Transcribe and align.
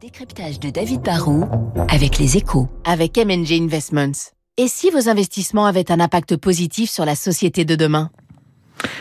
Décryptage 0.00 0.60
de 0.60 0.68
David 0.68 1.00
Barrault 1.00 1.44
avec 1.88 2.18
les 2.18 2.36
échos. 2.36 2.68
Avec 2.84 3.16
MNG 3.16 3.52
Investments. 3.52 4.30
Et 4.58 4.68
si 4.68 4.90
vos 4.90 5.08
investissements 5.08 5.64
avaient 5.64 5.90
un 5.90 6.00
impact 6.00 6.36
positif 6.36 6.90
sur 6.90 7.06
la 7.06 7.14
société 7.14 7.64
de 7.64 7.76
demain? 7.76 8.10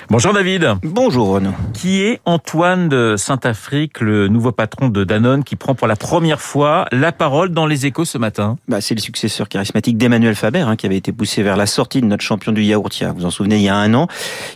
Bonjour 0.10 0.34
David. 0.34 0.76
Bonjour 0.84 1.30
Renaud. 1.30 1.54
Qui 1.74 2.02
est 2.04 2.22
Antoine 2.26 2.90
de 2.90 3.16
Saint-Afrique, 3.18 4.02
le 4.02 4.28
nouveau 4.28 4.52
patron 4.52 4.90
de 4.90 5.04
Danone, 5.04 5.44
qui 5.44 5.56
prend 5.56 5.76
pour 5.76 5.88
la 5.88 5.96
première 5.96 6.42
fois 6.42 6.86
la 6.92 7.12
parole 7.12 7.50
dans 7.50 7.66
les 7.66 7.86
échos 7.86 8.06
ce 8.06 8.18
matin? 8.18 8.58
Bah, 8.68 8.82
C'est 8.82 8.96
le 8.96 9.02
successeur 9.02 9.50
charismatique 9.50 9.98
d'Emmanuel 9.98 10.36
Faber, 10.36 10.62
hein, 10.62 10.76
qui 10.76 10.86
avait 10.86 10.98
été 10.98 11.12
poussé 11.12 11.44
vers 11.44 11.58
la 11.58 11.66
sortie 11.66 12.02
de 12.02 12.06
notre 12.06 12.24
champion 12.24 12.52
du 12.52 12.64
yaourt, 12.64 12.92
vous 13.02 13.16
vous 13.16 13.26
en 13.26 13.30
souvenez, 13.30 13.58
il 13.58 13.64
y 13.64 13.70
a 13.70 13.76
un 13.76 13.94
an. 13.94 14.08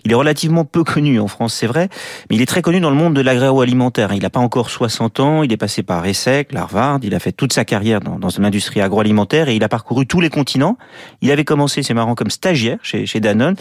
Il 0.05 0.12
est 0.12 0.16
relativement 0.16 0.66
peu 0.66 0.84
connu 0.84 1.20
en 1.20 1.27
France, 1.27 1.54
c'est 1.54 1.68
vrai, 1.68 1.89
mais 2.30 2.36
il 2.36 2.41
est 2.41 2.46
très 2.46 2.61
connu 2.61 2.80
dans 2.80 2.89
le 2.89 2.96
monde 2.96 3.16
de 3.16 3.21
l'agroalimentaire. 3.21 4.14
Il 4.14 4.21
n'a 4.21 4.30
pas 4.30 4.39
encore 4.39 4.70
60 4.70 5.20
ans, 5.20 5.43
il 5.43 5.52
est 5.52 5.57
passé 5.57 5.84
par 5.84 6.05
ESSEC, 6.05 6.54
l'Harvard, 6.54 7.00
il 7.04 7.16
a 7.16 7.20
fait 7.20 7.32
toute 7.32 7.54
sa 7.54 7.66
carrière 7.66 8.00
dans, 8.00 8.20
dans 8.20 8.30
l'industrie 8.39 8.81
agroalimentaire 8.81 9.50
et 9.50 9.55
il 9.55 9.64
a 9.64 9.70
parcouru 9.70 10.05
tous 10.05 10.22
les 10.22 10.30
continents. 10.30 10.77
Il 11.22 11.31
avait 11.31 11.45
commencé, 11.45 11.84
c'est 11.84 11.94
marrant, 11.94 12.16
comme 12.16 12.30
stagiaire 12.30 12.77
chez, 12.84 13.05
chez 13.05 13.20
Danone. 13.20 13.55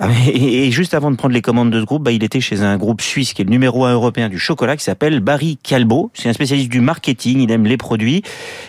Ah, 0.00 0.08
et 0.26 0.72
juste 0.72 0.92
avant 0.92 1.12
de 1.12 1.16
prendre 1.16 1.34
les 1.34 1.40
commandes 1.40 1.70
de 1.70 1.78
ce 1.78 1.84
groupe, 1.84 2.02
bah, 2.02 2.10
il 2.10 2.24
était 2.24 2.40
chez 2.40 2.62
un 2.62 2.76
groupe 2.76 3.00
suisse 3.00 3.32
qui 3.32 3.42
est 3.42 3.44
le 3.44 3.52
numéro 3.52 3.84
un 3.84 3.92
européen 3.92 4.28
du 4.28 4.40
chocolat 4.40 4.76
qui 4.76 4.82
s'appelle 4.82 5.20
Barry 5.20 5.56
Calbo. 5.62 6.10
C'est 6.14 6.28
un 6.28 6.32
spécialiste 6.32 6.68
du 6.68 6.80
marketing, 6.80 7.40
il 7.40 7.50
aime 7.52 7.64
les 7.64 7.76
produits. 7.76 8.24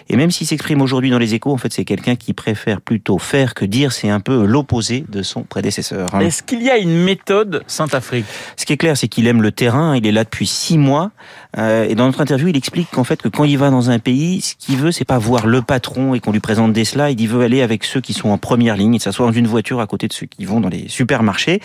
Et 0.08 0.18
même 0.18 0.30
s'il 0.30 0.46
s'exprime 0.46 0.84
aujourd'hui 0.84 1.10
dans 1.10 1.18
les 1.18 1.34
échos, 1.34 1.52
en 1.52 1.58
fait, 1.58 1.74
c'est 1.74 1.84
quelqu'un 1.84 2.16
qui 2.16 2.34
préfère 2.34 2.80
plutôt 2.80 3.18
faire 3.18 3.56
que 3.56 3.66
dire. 3.66 3.92
C'est 3.92 4.10
un 4.10 4.20
peu 4.20 4.46
l'opposé 4.46 5.04
de 5.10 5.24
son 5.24 5.42
prédécesseur. 5.42 6.14
Hein. 6.14 6.20
Est-ce 6.20 6.44
qu'il 6.44 6.62
y 6.62 6.70
a 6.70 6.78
une 6.78 7.04
méthode 7.04 7.64
Saint-Afrique? 7.66 8.26
Ce 8.56 8.68
qui 8.68 8.74
est 8.74 8.78
clair, 8.78 8.96
c'est 8.96 9.08
qu'il 9.08 9.26
aime 9.26 9.42
le 9.42 9.52
terrain. 9.52 9.98
Il 9.98 10.06
est 10.06 10.12
là 10.12 10.26
depuis 10.26 10.46
six 10.46 10.78
mois. 10.78 11.10
Euh, 11.58 11.88
et 11.90 11.96
dans 11.96 12.06
notre 12.06 12.22
interview, 12.22 12.50
il 12.50 12.58
explique 12.58 12.92
qu'en 12.92 13.04
fait, 13.04 13.20
que 13.20 13.30
quand 13.30 13.46
il 13.46 13.58
va 13.58 13.72
dans 13.72 13.90
un 13.90 13.98
pays, 13.98 14.42
ce 14.42 14.54
qu'il 14.56 14.78
veut, 14.78 14.92
c'est 14.92 15.06
pas 15.06 15.18
voir 15.18 15.48
le 15.48 15.64
patron 15.64 16.14
et 16.14 16.20
qu'on 16.20 16.34
lui 16.34 16.40
présente 16.40 16.72
des 16.72 16.86
slides. 16.86 17.20
Il 17.20 17.30
veut 17.30 17.42
aller 17.42 17.64
avec 17.64 17.84
ceux 17.84 18.02
qui 18.02 18.14
sont 18.14 18.30
en 18.30 18.38
première 18.38 18.78
ligne 18.78 18.94
et 18.94 19.00
s'asseoir 19.00 19.30
dans 19.30 19.36
une 19.36 19.48
voiture 19.48 19.80
à 19.80 19.88
côté 19.88 20.08
de 20.08 20.14
ceux 20.14 20.28
qui 20.28 20.46
vont 20.46 20.60
dans 20.60 20.70
les 20.70 20.88
super 20.88 21.15
marché. 21.24 21.60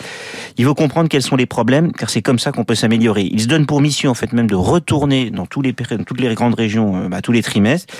Il 0.57 0.65
veut 0.65 0.73
comprendre 0.73 1.09
quels 1.09 1.21
sont 1.21 1.35
les 1.35 1.45
problèmes, 1.45 1.91
car 1.91 2.09
c'est 2.09 2.21
comme 2.21 2.39
ça 2.39 2.51
qu'on 2.51 2.63
peut 2.63 2.75
s'améliorer. 2.75 3.27
Il 3.31 3.41
se 3.41 3.47
donne 3.47 3.65
pour 3.65 3.81
mission, 3.81 4.11
en 4.11 4.13
fait, 4.13 4.33
même 4.33 4.47
de 4.47 4.55
retourner 4.55 5.29
dans, 5.29 5.45
tous 5.45 5.61
les, 5.61 5.73
toutes 5.73 6.19
les 6.19 6.33
grandes 6.33 6.55
régions, 6.55 6.95
euh, 6.95 7.09
bah, 7.09 7.21
tous 7.21 7.31
les 7.31 7.41
trimestres. 7.41 7.93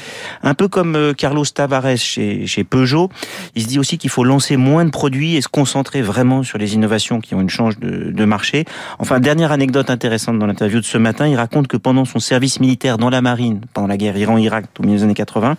Un 0.43 0.53
peu 0.53 0.67
comme 0.67 0.95
euh, 0.95 1.13
Carlos 1.13 1.45
Tavares 1.45 1.97
chez, 1.97 2.63
Peugeot. 2.69 3.09
Il 3.55 3.63
se 3.63 3.67
dit 3.67 3.79
aussi 3.79 3.97
qu'il 3.97 4.09
faut 4.09 4.23
lancer 4.23 4.57
moins 4.57 4.85
de 4.85 4.91
produits 4.91 5.35
et 5.35 5.41
se 5.41 5.47
concentrer 5.47 6.01
vraiment 6.01 6.43
sur 6.43 6.57
les 6.57 6.75
innovations 6.75 7.19
qui 7.19 7.35
ont 7.35 7.41
une 7.41 7.49
chance 7.49 7.79
de, 7.79 8.25
marché. 8.25 8.65
Enfin, 8.99 9.19
dernière 9.19 9.51
anecdote 9.51 9.89
intéressante 9.89 10.37
dans 10.37 10.45
l'interview 10.45 10.79
de 10.79 10.85
ce 10.85 10.97
matin, 10.99 11.27
il 11.27 11.35
raconte 11.35 11.67
que 11.67 11.75
pendant 11.75 12.05
son 12.05 12.19
service 12.19 12.59
militaire 12.59 12.99
dans 12.99 13.09
la 13.09 13.21
marine, 13.21 13.61
pendant 13.73 13.87
la 13.87 13.97
guerre 13.97 14.15
Iran-Irak 14.15 14.65
au 14.79 14.83
milieu 14.83 14.97
des 14.97 15.03
années 15.03 15.13
80, 15.15 15.57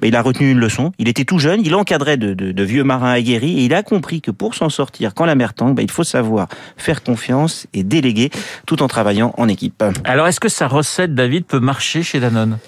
bah, 0.00 0.06
il 0.06 0.14
a 0.14 0.20
retenu 0.20 0.50
une 0.50 0.58
leçon. 0.58 0.92
Il 0.98 1.08
était 1.08 1.24
tout 1.24 1.38
jeune, 1.38 1.62
il 1.64 1.74
encadrait 1.74 2.18
de, 2.18 2.34
de 2.34 2.62
vieux 2.62 2.84
marins 2.84 3.12
aguerris 3.12 3.60
et 3.60 3.64
il 3.64 3.74
a 3.74 3.82
compris 3.82 4.20
que 4.20 4.30
pour 4.30 4.54
s'en 4.54 4.68
sortir 4.68 5.14
quand 5.14 5.24
la 5.24 5.31
tangue, 5.54 5.76
bah, 5.76 5.82
il 5.82 5.90
faut 5.90 6.04
savoir 6.04 6.48
faire 6.76 7.02
confiance 7.02 7.66
et 7.72 7.82
déléguer 7.82 8.30
tout 8.66 8.82
en 8.82 8.88
travaillant 8.88 9.34
en 9.36 9.48
équipe. 9.48 9.82
Alors, 10.04 10.26
est-ce 10.26 10.40
que 10.40 10.48
sa 10.48 10.68
recette, 10.68 11.14
David, 11.14 11.44
peut 11.46 11.60
marcher 11.60 12.02
chez 12.02 12.20
Danone? 12.20 12.58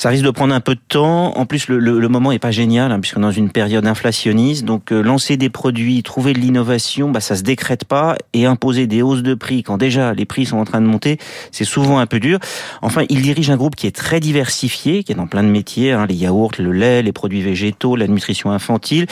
Ça 0.00 0.08
risque 0.08 0.24
de 0.24 0.30
prendre 0.30 0.54
un 0.54 0.60
peu 0.60 0.74
de 0.74 0.80
temps. 0.88 1.36
En 1.36 1.44
plus, 1.44 1.68
le, 1.68 1.78
le, 1.78 2.00
le 2.00 2.08
moment 2.08 2.32
est 2.32 2.38
pas 2.38 2.50
génial, 2.50 2.90
hein, 2.90 3.00
puisqu'on 3.00 3.20
est 3.20 3.24
dans 3.24 3.30
une 3.30 3.50
période 3.50 3.86
inflationniste. 3.86 4.64
Donc, 4.64 4.92
euh, 4.92 5.02
lancer 5.02 5.36
des 5.36 5.50
produits, 5.50 6.02
trouver 6.02 6.32
de 6.32 6.38
l'innovation, 6.38 7.10
bah, 7.10 7.20
ça 7.20 7.36
se 7.36 7.42
décrète 7.42 7.84
pas. 7.84 8.16
Et 8.32 8.46
imposer 8.46 8.86
des 8.86 9.02
hausses 9.02 9.22
de 9.22 9.34
prix 9.34 9.62
quand 9.62 9.76
déjà 9.76 10.14
les 10.14 10.24
prix 10.24 10.46
sont 10.46 10.56
en 10.56 10.64
train 10.64 10.80
de 10.80 10.86
monter, 10.86 11.18
c'est 11.52 11.66
souvent 11.66 11.98
un 11.98 12.06
peu 12.06 12.18
dur. 12.18 12.38
Enfin, 12.80 13.02
il 13.10 13.20
dirige 13.20 13.50
un 13.50 13.58
groupe 13.58 13.76
qui 13.76 13.86
est 13.86 13.94
très 13.94 14.20
diversifié, 14.20 15.04
qui 15.04 15.12
est 15.12 15.14
dans 15.14 15.26
plein 15.26 15.42
de 15.42 15.50
métiers, 15.50 15.92
hein, 15.92 16.06
les 16.08 16.14
yaourts, 16.14 16.52
le 16.58 16.72
lait, 16.72 17.02
les 17.02 17.12
produits 17.12 17.42
végétaux, 17.42 17.94
la 17.94 18.06
nutrition 18.06 18.50
infantile. 18.52 19.04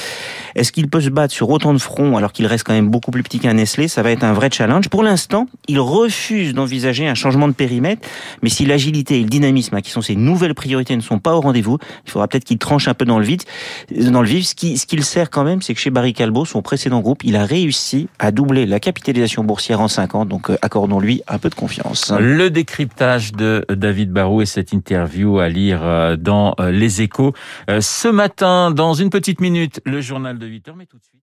Est-ce 0.54 0.72
qu'il 0.72 0.88
peut 0.88 1.02
se 1.02 1.10
battre 1.10 1.34
sur 1.34 1.50
autant 1.50 1.74
de 1.74 1.78
fronts 1.78 2.16
alors 2.16 2.32
qu'il 2.32 2.46
reste 2.46 2.64
quand 2.64 2.72
même 2.72 2.88
beaucoup 2.88 3.10
plus 3.10 3.22
petit 3.22 3.40
qu'un 3.40 3.52
Nestlé? 3.52 3.88
Ça 3.88 4.02
va 4.02 4.10
être 4.10 4.24
un 4.24 4.32
vrai 4.32 4.48
challenge. 4.50 4.88
Pour 4.88 5.02
l'instant, 5.02 5.48
il 5.66 5.80
refuse 5.80 6.54
d'envisager 6.54 7.06
un 7.06 7.14
changement 7.14 7.46
de 7.46 7.52
périmètre. 7.52 8.08
Mais 8.42 8.48
si 8.48 8.64
l'agilité 8.64 9.18
et 9.18 9.22
le 9.22 9.28
dynamisme, 9.28 9.74
hein, 9.74 9.82
qui 9.82 9.90
sont 9.90 10.00
ses 10.00 10.16
nouvelles 10.16 10.54
priorités, 10.54 10.77
ne 10.96 11.00
sont 11.00 11.18
pas 11.18 11.34
au 11.34 11.40
rendez-vous. 11.40 11.78
Il 12.06 12.10
faudra 12.10 12.28
peut-être 12.28 12.44
qu'il 12.44 12.58
tranche 12.58 12.88
un 12.88 12.94
peu 12.94 13.04
dans 13.04 13.18
le 13.18 13.24
vide, 13.24 13.42
dans 13.90 14.22
le 14.22 14.28
vif. 14.28 14.46
Ce 14.46 14.54
qui, 14.54 14.78
ce 14.78 14.86
qui 14.86 14.96
le 14.96 15.02
sert 15.02 15.30
quand 15.30 15.44
même, 15.44 15.62
c'est 15.62 15.74
que 15.74 15.80
chez 15.80 15.90
Barry 15.90 16.12
Calbo, 16.12 16.44
son 16.44 16.62
précédent 16.62 17.00
groupe, 17.00 17.24
il 17.24 17.36
a 17.36 17.44
réussi 17.44 18.08
à 18.18 18.30
doubler 18.30 18.66
la 18.66 18.80
capitalisation 18.80 19.44
boursière 19.44 19.80
en 19.80 19.88
5 19.88 20.14
ans. 20.14 20.24
Donc, 20.24 20.50
euh, 20.50 20.56
accordons-lui 20.62 21.22
un 21.28 21.38
peu 21.38 21.50
de 21.50 21.54
confiance. 21.54 22.12
Le 22.18 22.50
décryptage 22.50 23.32
de 23.32 23.64
David 23.68 24.12
Barrault 24.12 24.42
et 24.42 24.46
cette 24.46 24.72
interview 24.72 25.38
à 25.38 25.48
lire 25.48 25.80
euh, 25.82 26.16
dans 26.16 26.54
euh, 26.60 26.70
Les 26.70 27.02
Échos. 27.02 27.32
Ce 27.80 28.08
matin, 28.08 28.70
dans 28.70 28.94
une 28.94 29.10
petite 29.10 29.40
minute, 29.40 29.80
le 29.84 30.00
journal 30.00 30.38
de 30.38 30.46
8 30.46 30.68
heures, 30.68 30.76
mais 30.76 30.86
tout 30.86 30.98
de 30.98 31.04
suite. 31.04 31.22